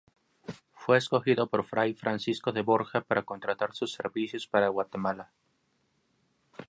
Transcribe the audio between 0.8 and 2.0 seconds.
escogido por fray